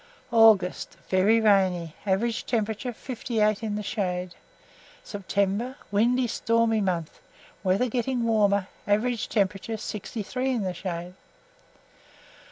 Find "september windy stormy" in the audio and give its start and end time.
5.03-6.81